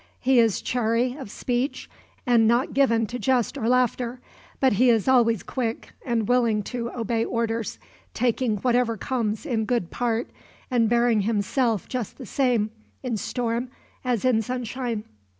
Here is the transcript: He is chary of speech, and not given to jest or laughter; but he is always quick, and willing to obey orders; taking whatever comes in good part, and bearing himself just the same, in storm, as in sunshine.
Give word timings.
He 0.19 0.39
is 0.39 0.63
chary 0.63 1.13
of 1.13 1.29
speech, 1.29 1.87
and 2.25 2.47
not 2.47 2.73
given 2.73 3.05
to 3.05 3.19
jest 3.19 3.55
or 3.55 3.69
laughter; 3.69 4.19
but 4.59 4.73
he 4.73 4.89
is 4.89 5.07
always 5.07 5.43
quick, 5.43 5.93
and 6.03 6.27
willing 6.27 6.63
to 6.63 6.89
obey 6.89 7.23
orders; 7.23 7.77
taking 8.15 8.57
whatever 8.57 8.97
comes 8.97 9.45
in 9.45 9.65
good 9.65 9.91
part, 9.91 10.31
and 10.71 10.89
bearing 10.89 11.21
himself 11.21 11.87
just 11.87 12.17
the 12.17 12.25
same, 12.25 12.71
in 13.03 13.15
storm, 13.15 13.69
as 14.03 14.25
in 14.25 14.41
sunshine. 14.41 15.03